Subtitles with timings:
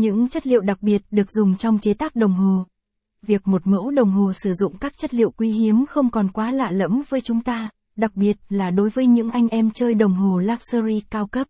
[0.00, 2.64] Những chất liệu đặc biệt được dùng trong chế tác đồng hồ.
[3.22, 6.52] Việc một mẫu đồng hồ sử dụng các chất liệu quý hiếm không còn quá
[6.52, 10.12] lạ lẫm với chúng ta, đặc biệt là đối với những anh em chơi đồng
[10.12, 11.46] hồ luxury cao cấp.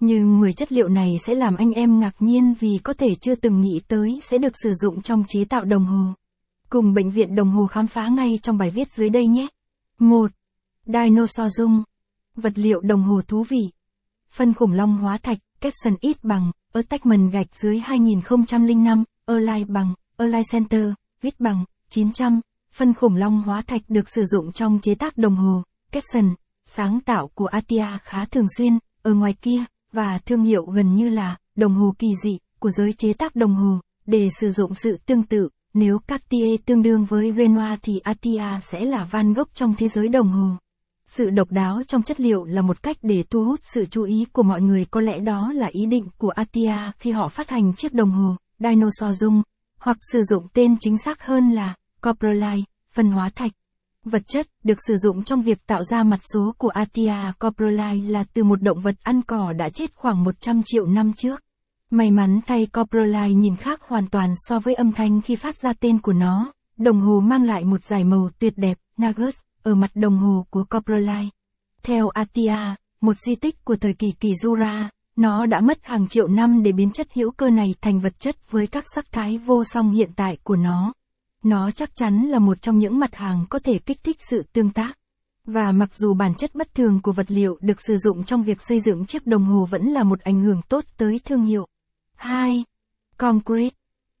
[0.00, 3.34] Nhưng 10 chất liệu này sẽ làm anh em ngạc nhiên vì có thể chưa
[3.34, 6.12] từng nghĩ tới sẽ được sử dụng trong chế tạo đồng hồ.
[6.70, 9.46] Cùng bệnh viện đồng hồ khám phá ngay trong bài viết dưới đây nhé.
[9.98, 10.30] 1.
[10.86, 11.82] Dinosaur dung.
[12.36, 13.62] Vật liệu đồng hồ thú vị.
[14.30, 20.42] Phân khủng long hóa thạch, caption ít bằng, attachment gạch dưới 2005, Align bằng, Align
[20.52, 20.84] Center,
[21.20, 22.40] viết bằng, 900.
[22.74, 27.00] Phân khủng long hóa thạch được sử dụng trong chế tác đồng hồ, caption, sáng
[27.00, 31.36] tạo của Atia khá thường xuyên, ở ngoài kia, và thương hiệu gần như là,
[31.56, 35.22] đồng hồ kỳ dị, của giới chế tác đồng hồ, để sử dụng sự tương
[35.22, 39.88] tự, nếu Cartier tương đương với Renoir thì Atia sẽ là Van Gogh trong thế
[39.88, 40.56] giới đồng hồ.
[41.16, 44.26] Sự độc đáo trong chất liệu là một cách để thu hút sự chú ý
[44.32, 47.74] của mọi người có lẽ đó là ý định của Atia khi họ phát hành
[47.74, 49.42] chiếc đồng hồ, Dinosaur Dung,
[49.78, 53.52] hoặc sử dụng tên chính xác hơn là Coprolite, phân hóa thạch.
[54.04, 58.24] Vật chất được sử dụng trong việc tạo ra mặt số của Atia Coprolite là
[58.34, 61.42] từ một động vật ăn cỏ đã chết khoảng 100 triệu năm trước.
[61.90, 65.72] May mắn thay Coprolite nhìn khác hoàn toàn so với âm thanh khi phát ra
[65.72, 66.52] tên của nó.
[66.76, 70.64] Đồng hồ mang lại một dải màu tuyệt đẹp, Nagus, ở mặt đồng hồ của
[70.64, 71.28] Coprolite.
[71.82, 72.56] Theo Atia,
[73.00, 76.72] một di tích của thời kỳ kỳ Jura, nó đã mất hàng triệu năm để
[76.72, 80.10] biến chất hữu cơ này thành vật chất với các sắc thái vô song hiện
[80.16, 80.92] tại của nó.
[81.42, 84.70] Nó chắc chắn là một trong những mặt hàng có thể kích thích sự tương
[84.70, 84.92] tác.
[85.46, 88.62] Và mặc dù bản chất bất thường của vật liệu được sử dụng trong việc
[88.62, 91.66] xây dựng chiếc đồng hồ vẫn là một ảnh hưởng tốt tới thương hiệu.
[92.14, 92.64] 2.
[93.16, 93.76] Concrete.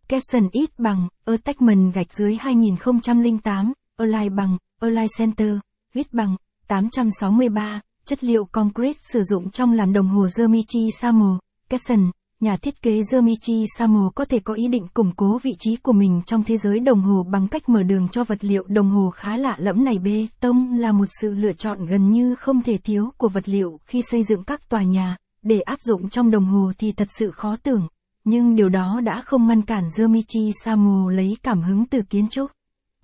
[0.08, 5.56] Capson ít bằng, attachment gạch dưới 2008, Align bằng, Align Center,
[5.94, 6.36] viết bằng,
[6.68, 12.82] 863, chất liệu concrete sử dụng trong làm đồng hồ Jermichi Samo, Capson, nhà thiết
[12.82, 16.44] kế Jermichi Samo có thể có ý định củng cố vị trí của mình trong
[16.44, 19.56] thế giới đồng hồ bằng cách mở đường cho vật liệu đồng hồ khá lạ
[19.58, 19.98] lẫm này.
[19.98, 23.78] Bê tông là một sự lựa chọn gần như không thể thiếu của vật liệu
[23.84, 27.30] khi xây dựng các tòa nhà, để áp dụng trong đồng hồ thì thật sự
[27.30, 27.88] khó tưởng,
[28.24, 32.50] nhưng điều đó đã không ngăn cản Jermichi Samo lấy cảm hứng từ kiến trúc.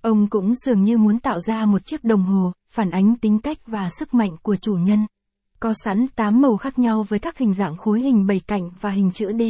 [0.01, 3.57] Ông cũng dường như muốn tạo ra một chiếc đồng hồ, phản ánh tính cách
[3.67, 5.05] và sức mạnh của chủ nhân.
[5.59, 8.89] Có sẵn 8 màu khác nhau với các hình dạng khối hình bảy cạnh và
[8.89, 9.41] hình chữ D.